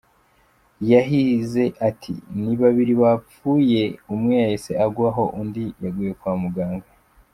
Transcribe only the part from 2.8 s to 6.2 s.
bapfuye, umwe yahise agwa aho undi yaguye